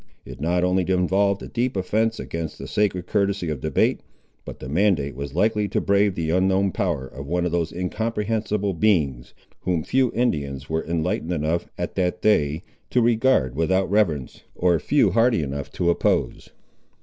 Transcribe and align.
It 0.25 0.41
not 0.41 0.63
only 0.63 0.83
involved 0.89 1.43
a 1.43 1.47
deep 1.47 1.77
offence 1.77 2.19
against 2.19 2.57
the 2.57 2.65
sacred 2.67 3.05
courtesy 3.05 3.51
of 3.51 3.61
debate, 3.61 3.99
but 4.45 4.57
the 4.59 4.67
mandate 4.67 5.15
was 5.15 5.35
likely 5.35 5.67
to 5.67 5.79
brave 5.79 6.15
the 6.15 6.31
unknown 6.31 6.71
power 6.71 7.05
of 7.05 7.27
one 7.27 7.45
of 7.45 7.51
those 7.51 7.71
incomprehensible 7.71 8.73
beings, 8.73 9.35
whom 9.59 9.83
few 9.83 10.11
Indians 10.15 10.67
were 10.67 10.83
enlightened 10.83 11.33
enough, 11.33 11.67
at 11.77 11.93
that 11.97 12.19
day, 12.19 12.63
to 12.89 12.99
regard 12.99 13.55
without 13.55 13.91
reverence, 13.91 14.41
or 14.55 14.79
few 14.79 15.11
hardy 15.11 15.43
enough 15.43 15.71
to 15.73 15.91
oppose. 15.91 16.49